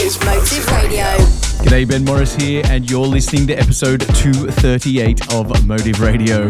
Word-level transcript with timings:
is 0.00 0.18
Motive 0.24 0.66
Radio. 0.72 1.04
G'day, 1.64 1.88
Ben 1.88 2.04
Morris 2.04 2.34
here, 2.34 2.62
and 2.66 2.90
you're 2.90 3.06
listening 3.06 3.46
to 3.48 3.54
episode 3.54 4.00
238 4.16 5.34
of 5.34 5.66
Motive 5.66 6.00
Radio. 6.00 6.48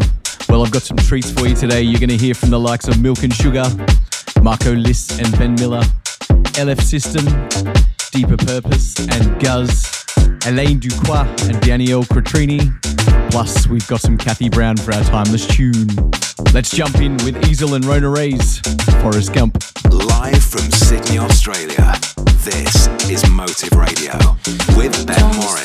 Well, 0.49 0.65
I've 0.65 0.71
got 0.71 0.83
some 0.83 0.97
treats 0.97 1.31
for 1.31 1.47
you 1.47 1.55
today. 1.55 1.83
You're 1.83 2.01
going 2.01 2.11
to 2.11 2.17
hear 2.17 2.35
from 2.35 2.51
the 2.51 2.59
likes 2.59 2.89
of 2.89 3.01
Milk 3.01 3.23
and 3.23 3.33
Sugar, 3.33 3.65
Marco 4.43 4.75
Lys 4.75 5.19
and 5.19 5.37
Ben 5.39 5.55
Miller, 5.55 5.83
LF 6.55 6.81
System, 6.83 7.25
Deeper 8.13 8.37
Purpose 8.37 8.99
and 9.09 9.41
Guz, 9.41 10.05
Alain 10.47 10.79
Ducroix 10.79 11.27
and 11.43 11.61
Daniele 11.61 12.05
Quatrini. 12.05 13.24
Plus, 13.35 13.67
we've 13.67 13.89
got 13.89 14.01
some 14.01 14.17
Kathy 14.17 14.49
Brown 14.49 14.77
for 14.77 14.95
our 14.95 15.03
timeless 15.03 15.45
tune. 15.45 15.89
Let's 16.53 16.71
jump 16.71 17.01
in 17.01 17.15
with 17.25 17.35
Ezel 17.43 17.75
and 17.75 17.85
Rona 17.85 18.09
Ray's, 18.09 18.61
Forest 19.03 19.35
Gump. 19.35 19.61
Live 19.91 20.41
from 20.41 20.71
Sydney, 20.71 21.19
Australia. 21.19 21.95
This 22.45 22.87
is 23.11 23.29
Motive 23.29 23.73
Radio 23.73 24.13
with 24.77 25.05
Ben 25.05 25.35
Morris. 25.35 25.65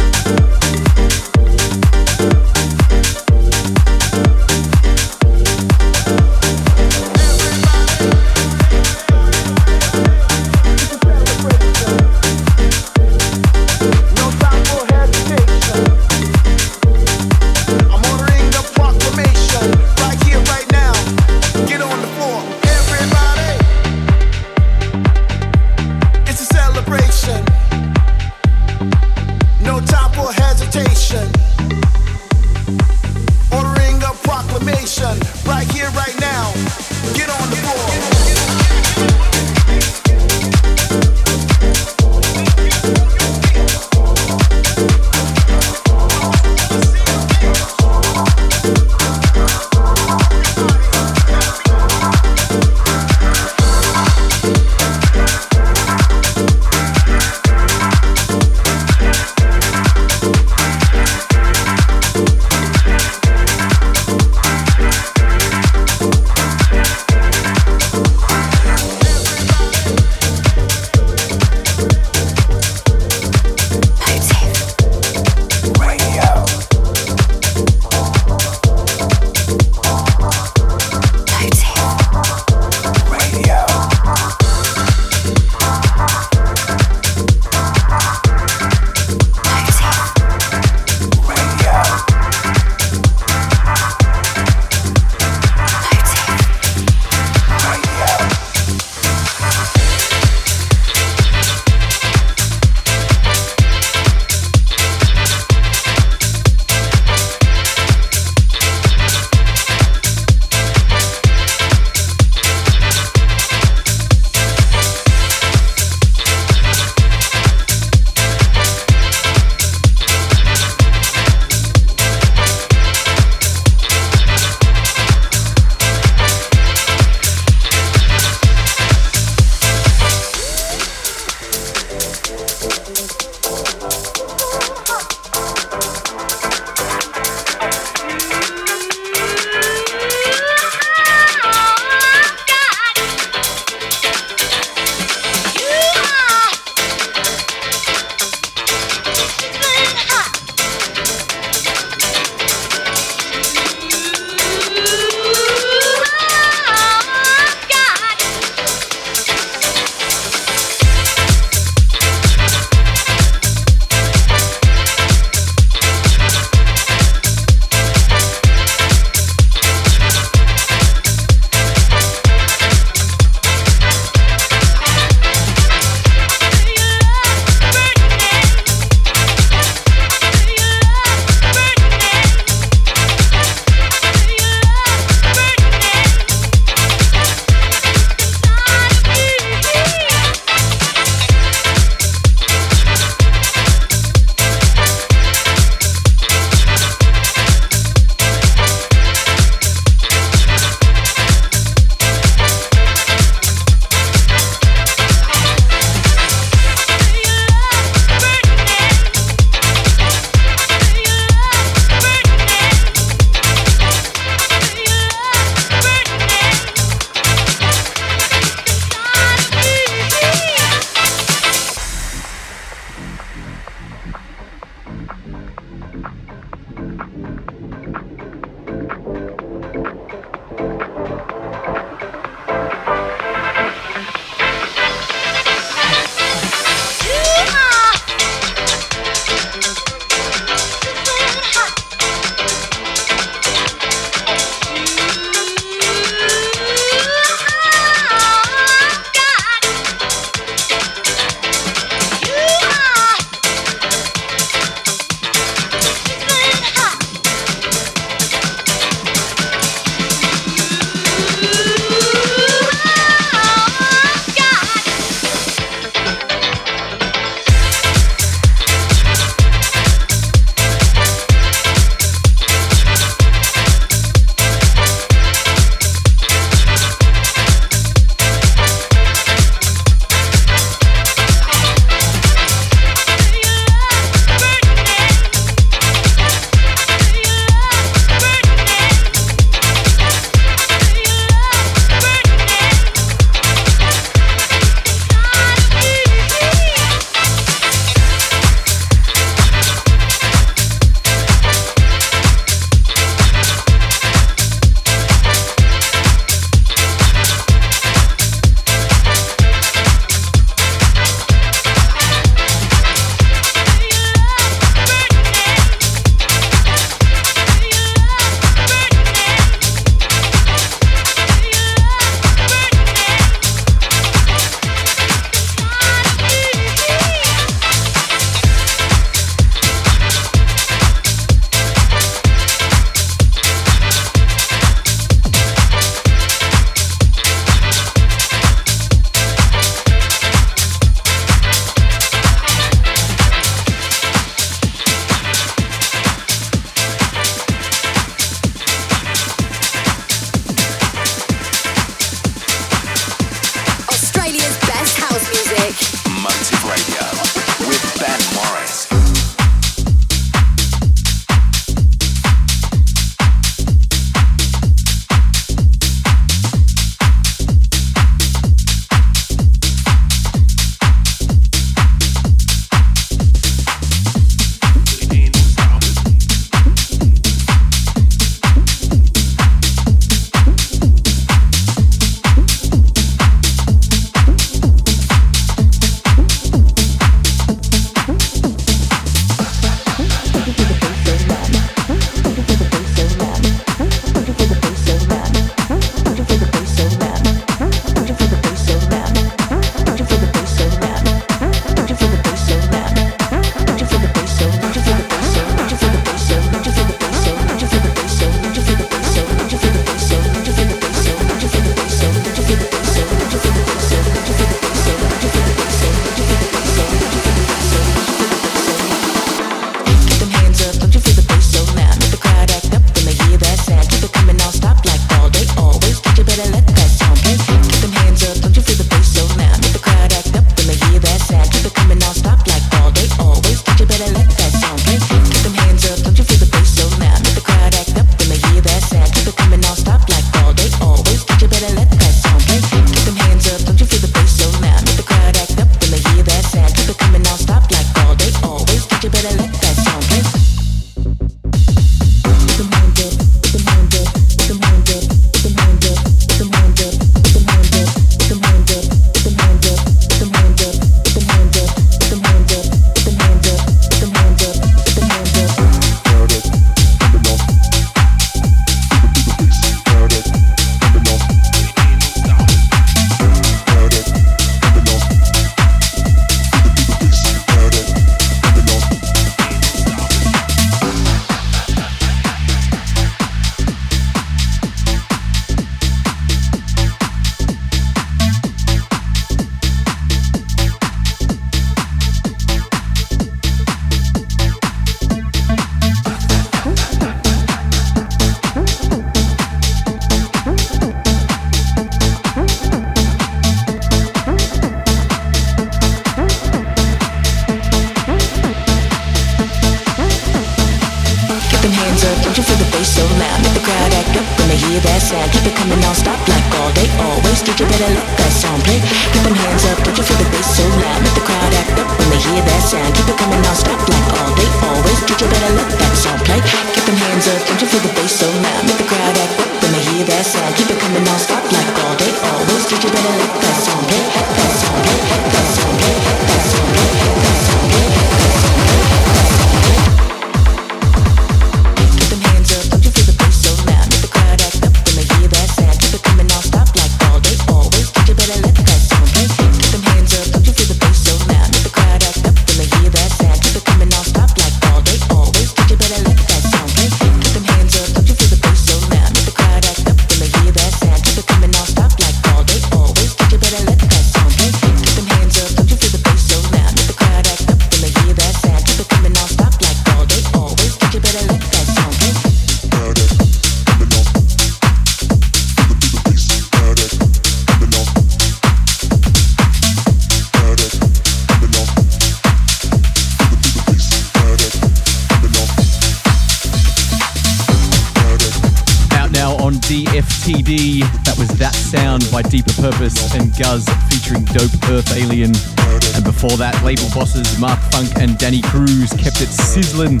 that, 596.52 596.64
label 596.64 596.88
bosses 596.94 597.38
Mark 597.38 597.58
Funk 597.70 597.90
and 597.96 598.18
Danny 598.18 598.42
Cruz 598.42 598.90
kept 598.92 599.20
it 599.20 599.28
sizzling. 599.28 600.00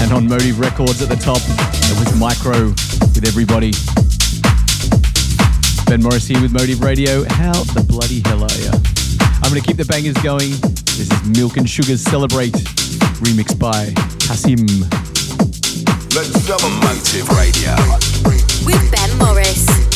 And 0.00 0.12
on 0.12 0.28
Motive 0.28 0.58
Records 0.58 1.02
at 1.02 1.08
the 1.08 1.16
top, 1.16 1.40
it 1.40 1.96
was 1.98 2.10
MIQRO 2.18 2.70
with 3.14 3.26
everybody. 3.26 3.72
Ben 5.86 6.02
Morris 6.02 6.26
here 6.26 6.40
with 6.40 6.52
Motive 6.52 6.80
Radio. 6.80 7.24
How 7.24 7.52
the 7.74 7.84
bloody 7.86 8.20
hell 8.24 8.42
are 8.42 8.58
you? 8.58 8.70
I'm 9.42 9.50
going 9.50 9.60
to 9.60 9.66
keep 9.66 9.76
the 9.76 9.86
bangers 9.86 10.16
going. 10.22 10.50
This 10.96 11.10
is 11.10 11.38
Milk 11.38 11.56
and 11.56 11.68
Sugars 11.68 12.02
Celebrate, 12.02 12.52
remixed 13.22 13.58
by 13.58 13.86
CASSIMM. 14.26 14.86
Let's 16.14 16.48
Motive 16.48 17.28
Radio 17.36 17.76
with 18.64 18.90
Ben 18.90 19.18
Morris. 19.18 19.95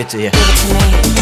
give 0.00 0.06
it 0.06 0.10
to 0.10 1.14
you. 1.14 1.19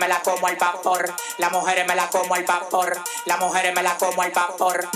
me 0.00 0.08
la 0.08 0.20
como 0.20 0.46
al 0.46 0.56
vapor, 0.56 1.14
la 1.36 1.50
mujer 1.50 1.86
me 1.86 1.94
la 1.94 2.08
como 2.08 2.34
al 2.34 2.44
vapor, 2.44 2.98
la 3.26 3.36
mujer 3.36 3.72
me 3.74 3.82
la 3.82 3.96
como 3.98 4.22
al 4.22 4.32
vapor, 4.32 4.88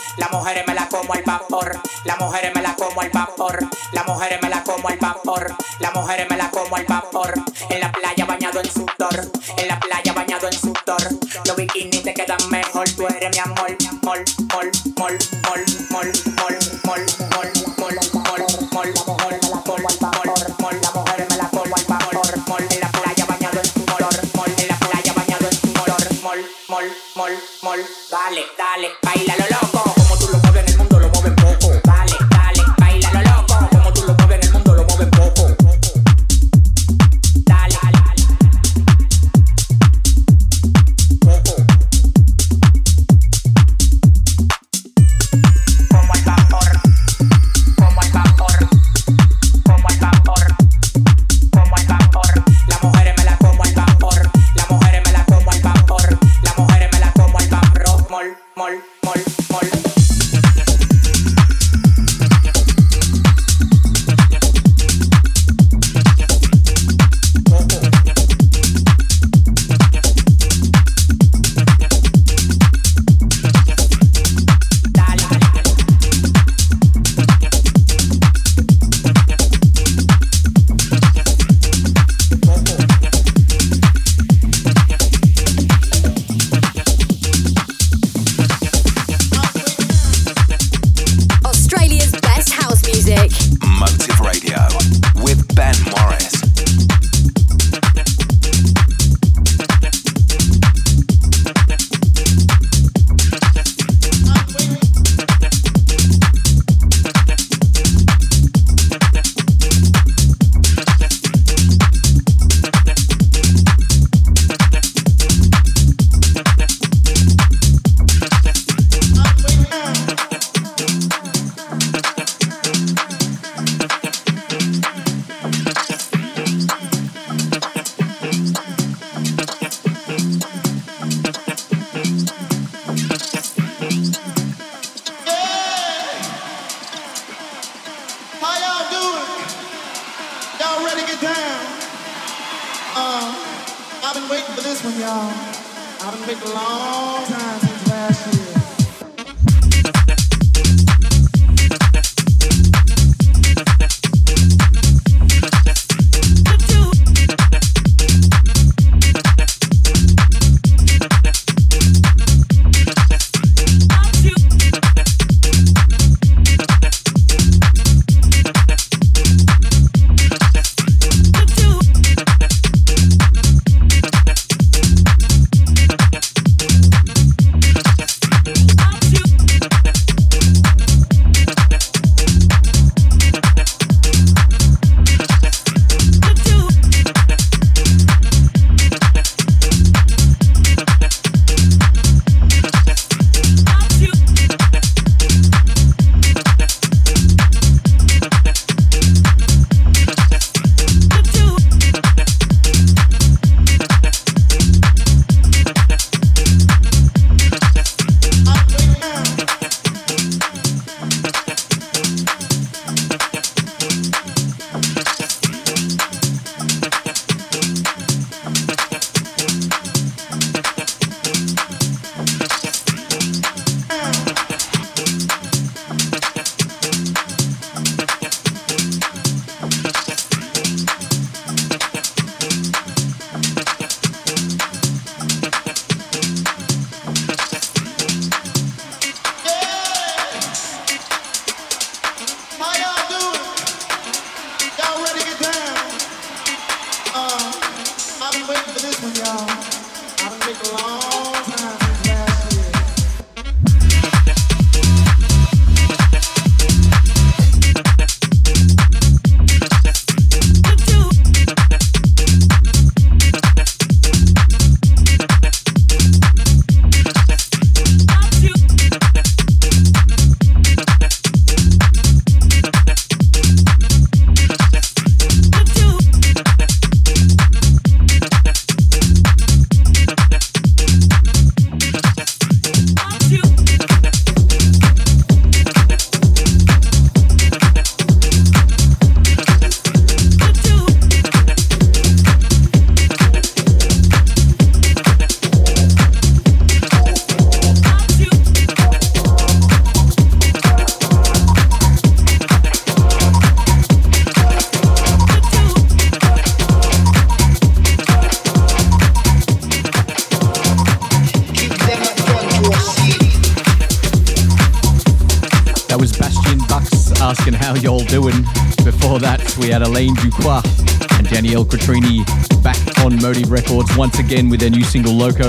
once 324.05 324.19
again 324.19 324.51
with 324.51 324.61
their 324.61 324.69
new 324.69 324.85
single 324.85 325.15
Loco. 325.15 325.49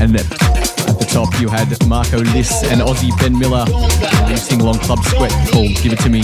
And 0.00 0.16
at 0.16 0.24
the 0.96 1.06
top, 1.12 1.28
you 1.38 1.46
had 1.46 1.68
Marco 1.86 2.16
Lys 2.16 2.50
and 2.72 2.80
Aussie 2.80 3.12
Ben 3.20 3.38
Miller 3.38 3.66
new 4.26 4.36
single 4.38 4.68
on 4.70 4.78
Club 4.78 5.04
Sweat 5.04 5.30
called 5.52 5.76
Give 5.82 5.92
It 5.92 6.00
To 6.00 6.08
Me. 6.08 6.22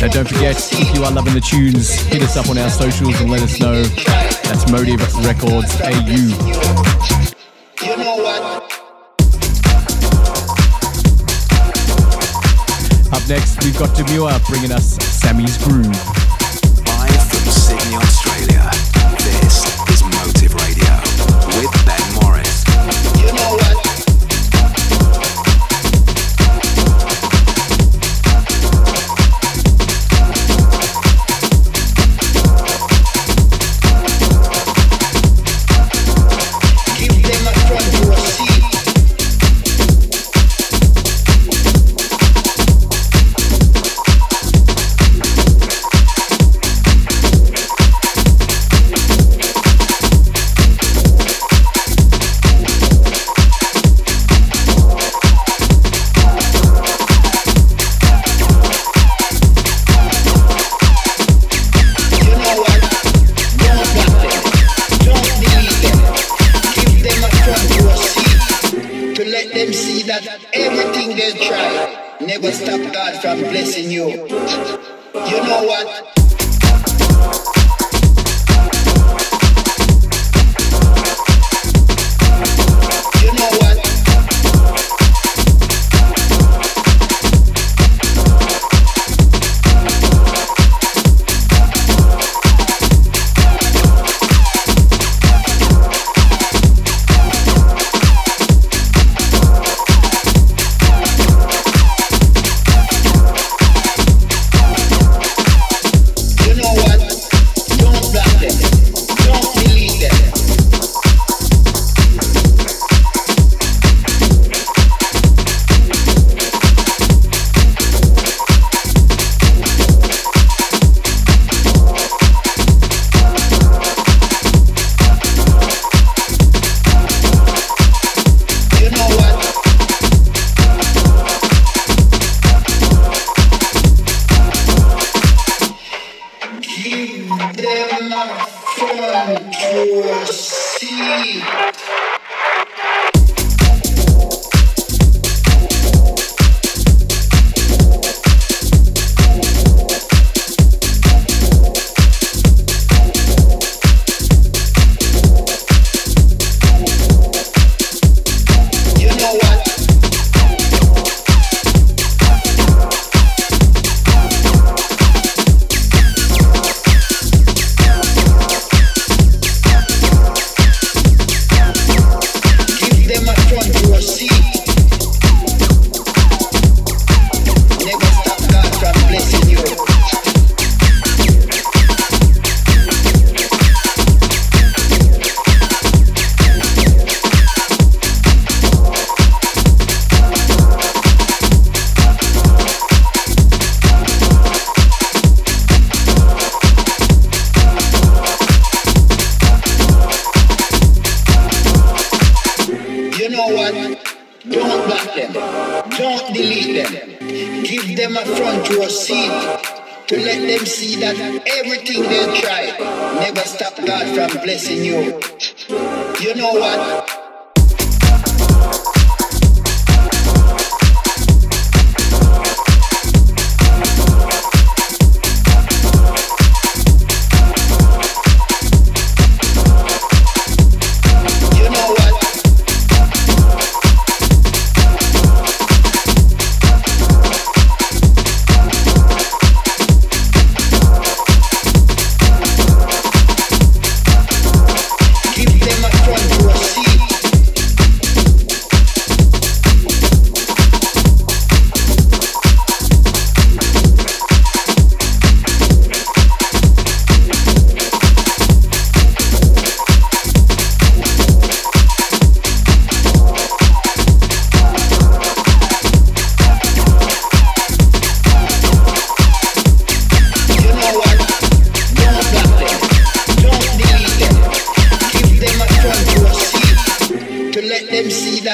Now, 0.00 0.08
don't 0.08 0.26
forget, 0.26 0.56
if 0.72 0.96
you 0.96 1.04
are 1.04 1.12
loving 1.12 1.34
the 1.34 1.40
tunes, 1.40 1.94
hit 2.10 2.24
us 2.24 2.36
up 2.36 2.50
on 2.50 2.58
our 2.58 2.70
socials 2.70 3.20
and 3.20 3.30
let 3.30 3.40
us 3.40 3.60
know. 3.60 3.84
That's 3.84 4.68
Motive 4.68 4.98
Records 5.24 5.80
AU. 5.80 6.34
Up 13.12 13.28
next, 13.28 13.62
we've 13.62 13.78
got 13.78 13.94
Demuir 13.94 14.44
bringing 14.48 14.72
us 14.72 14.96
Sammy's 14.96 15.56
Grüv. 15.58 16.25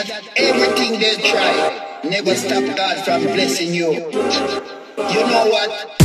That 0.04 0.24
everything 0.36 0.98
they 0.98 1.14
try 1.30 2.00
never 2.04 2.34
stop 2.34 2.64
God 2.76 3.04
from 3.04 3.22
blessing 3.34 3.74
you. 3.74 3.92
You 3.92 5.20
know 5.26 5.50
Morris. 5.50 6.01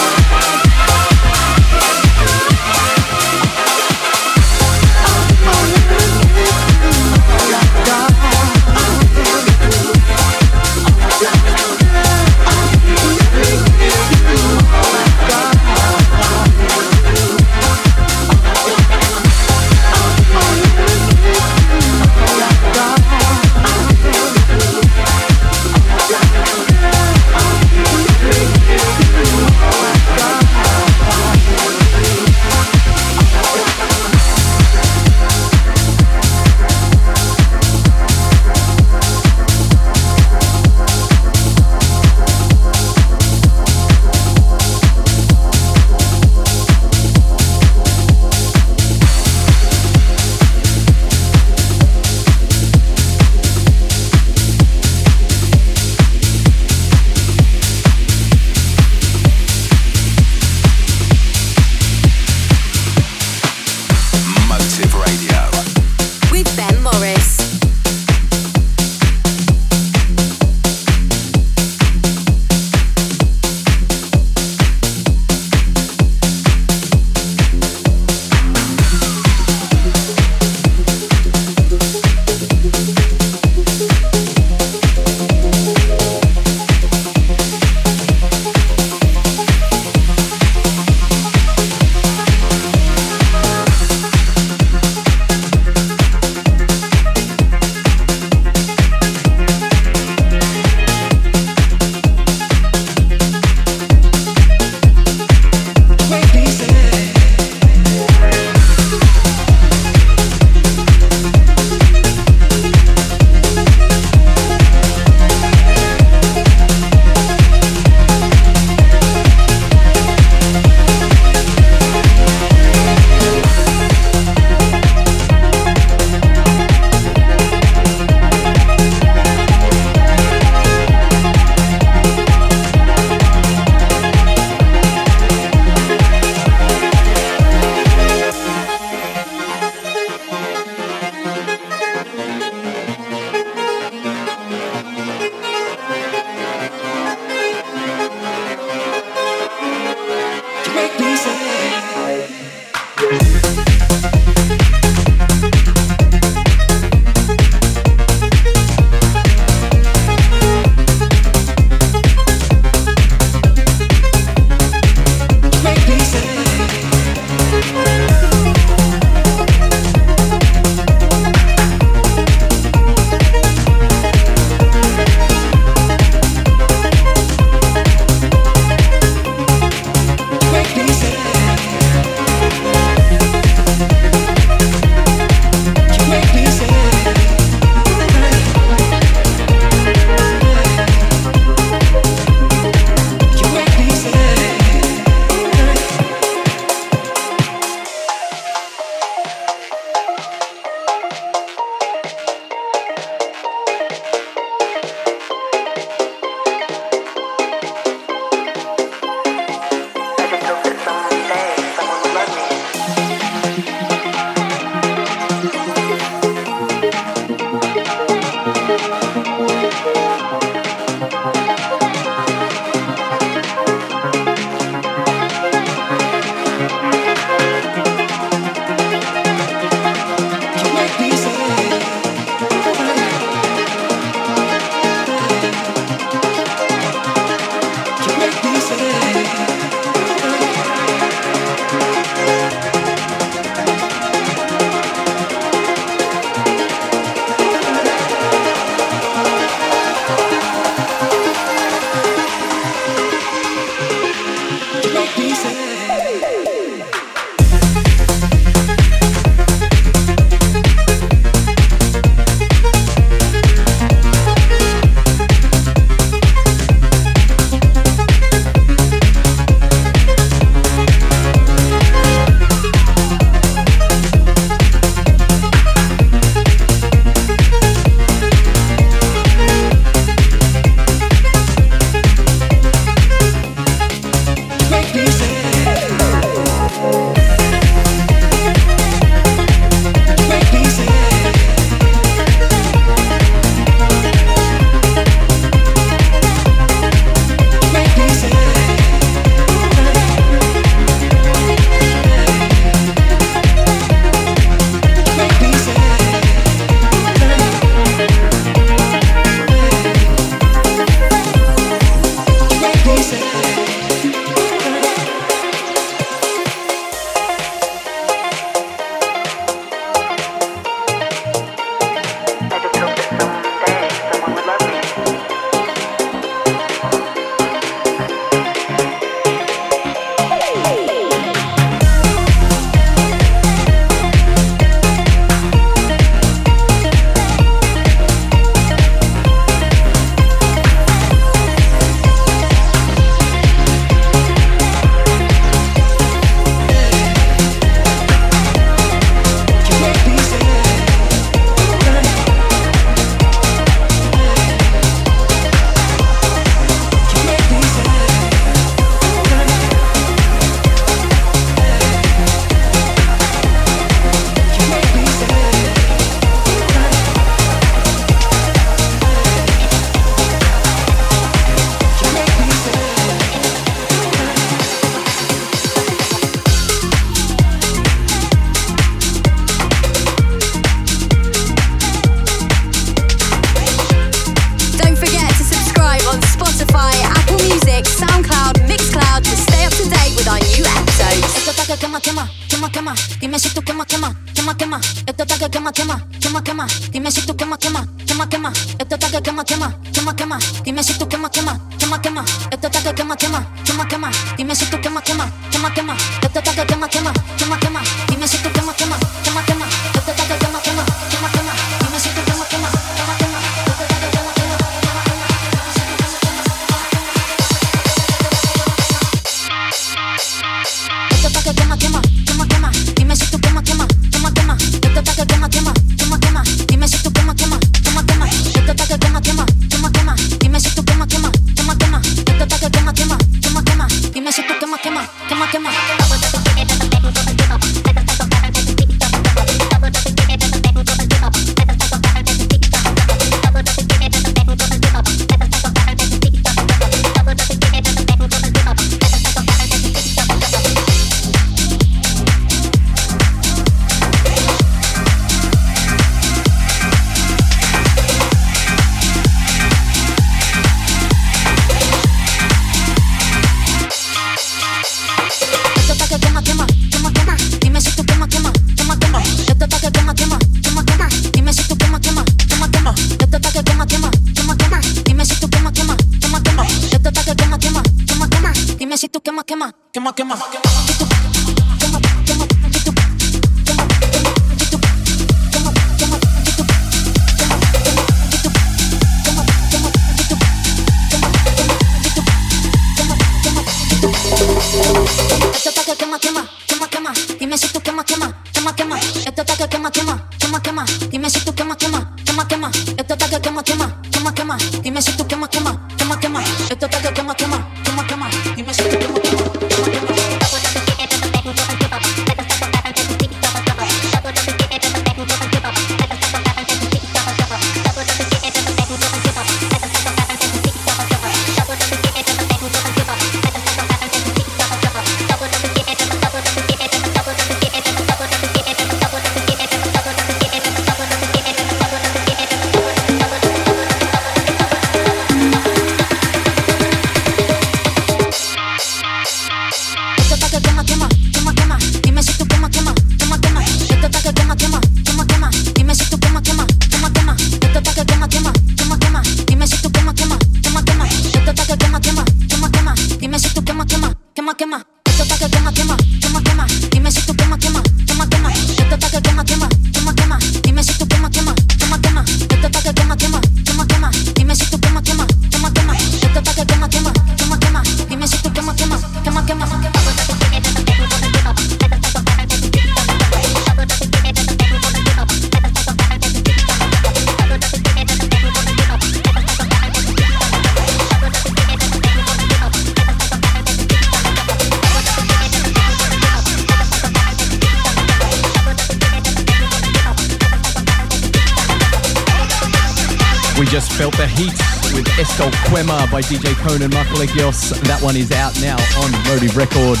By 596.16 596.22
DJ 596.22 596.56
Conan 596.64 596.88
Michael 596.96 597.20
Markolekios. 597.20 597.76
That 597.84 598.00
one 598.00 598.16
is 598.16 598.32
out 598.32 598.56
now 598.64 598.80
on 599.04 599.12
Motive 599.28 599.52
Records. 599.52 600.00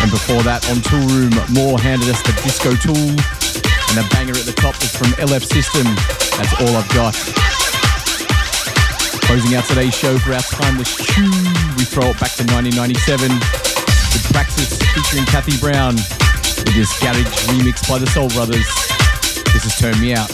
And 0.00 0.08
before 0.08 0.40
that, 0.40 0.64
on 0.72 0.80
Tool 0.80 1.04
Room, 1.12 1.36
Maur 1.52 1.76
handed 1.76 2.08
us 2.08 2.16
the 2.24 2.32
Disco 2.40 2.72
Tool. 2.80 3.12
And 3.92 3.94
the 4.00 4.08
banger 4.08 4.32
at 4.32 4.48
the 4.48 4.56
top 4.56 4.72
is 4.80 4.96
from 4.96 5.12
LF 5.20 5.44
System. 5.44 5.84
That's 6.40 6.48
all 6.64 6.72
I've 6.72 6.88
got. 6.96 7.12
Closing 9.28 9.52
out 9.52 9.68
today's 9.68 9.92
show 9.92 10.16
for 10.16 10.32
our 10.32 10.40
timeless 10.48 10.96
tune, 10.96 11.28
we 11.76 11.84
throw 11.84 12.08
it 12.08 12.16
back 12.16 12.32
to 12.40 12.48
1997 12.48 13.28
with 13.28 14.24
Praxis 14.32 14.80
featuring 14.96 15.28
Kathy 15.28 15.60
Brown 15.60 16.00
with 16.64 16.72
this 16.72 16.88
garage 17.04 17.28
remix 17.52 17.84
by 17.84 18.00
the 18.00 18.08
Sol 18.16 18.32
Brothers. 18.32 18.64
This 19.52 19.68
is 19.68 19.76
Turn 19.76 19.92
Me 20.00 20.16
Out. 20.16 20.32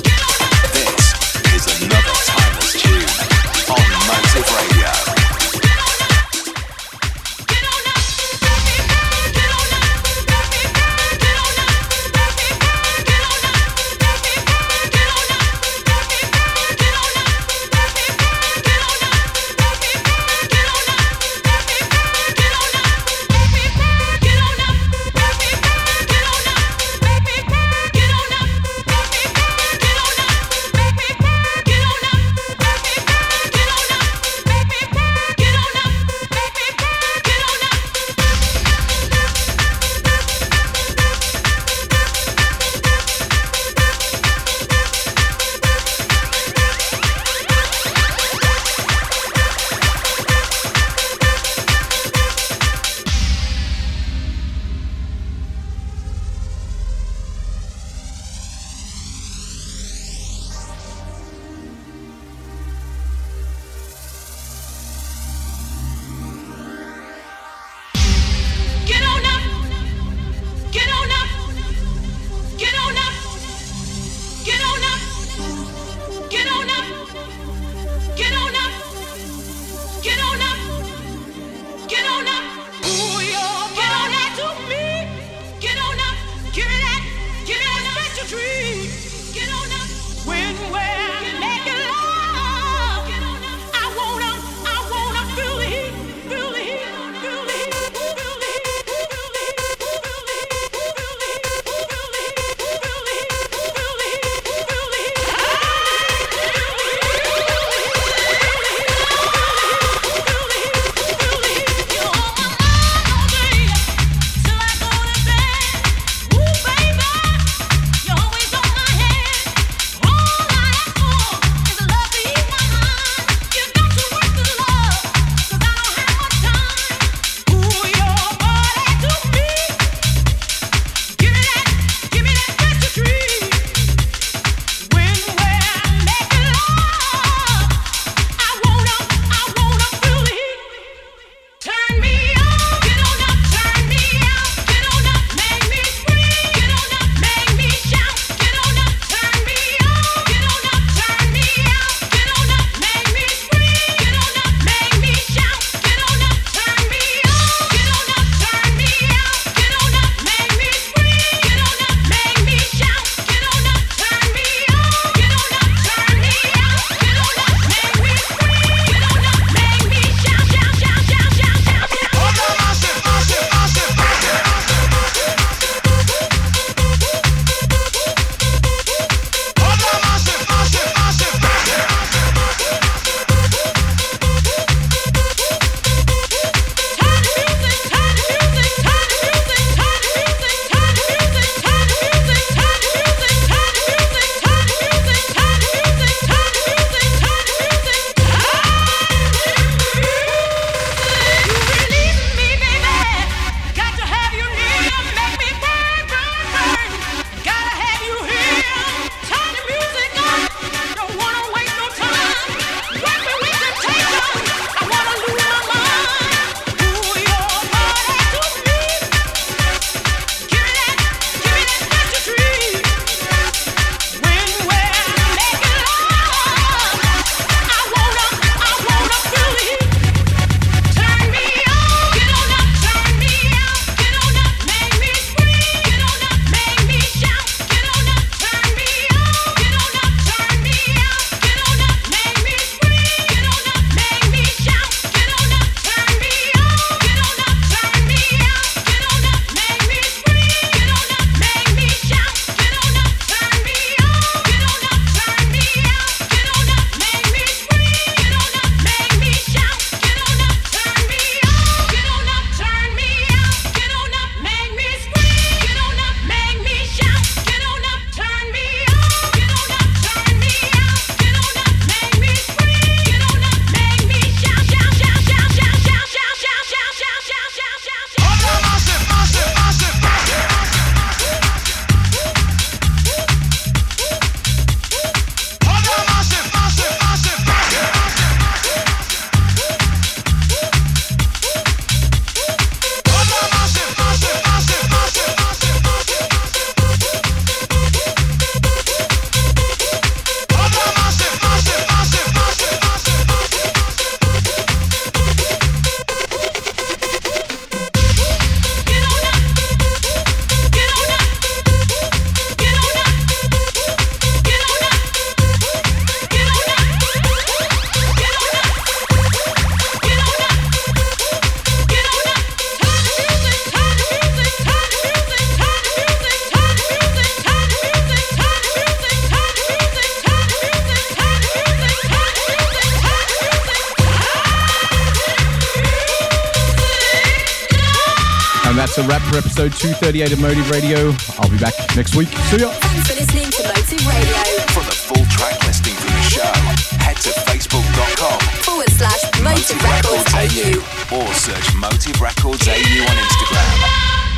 238 339.80 340.32
of 340.32 340.40
Motive 340.40 340.70
Radio. 340.70 341.08
I'll 341.40 341.48
be 341.48 341.56
back 341.56 341.72
next 341.96 342.14
week. 342.14 342.28
See 342.52 342.58
ya. 342.60 342.68
Thanks 342.68 343.08
for 343.08 343.16
listening 343.16 343.48
to 343.48 343.62
Motive 343.64 344.04
Radio. 344.04 344.36
For 344.76 344.84
the 344.84 344.92
full 344.92 345.24
track 345.32 345.56
listing 345.64 345.94
for 345.94 346.04
the 346.12 346.20
show, 346.28 346.52
head 347.00 347.16
to 347.24 347.30
facebook.com 347.48 348.40
Forward 348.60 348.90
slash 348.90 349.24
Motive 349.40 349.80
Records 349.82 350.28
AU. 350.36 351.16
or 351.16 351.32
search 351.32 351.74
Motive 351.74 352.20
Records 352.20 352.68
AU 352.68 352.74
on 353.08 353.16
Instagram. 353.24 354.29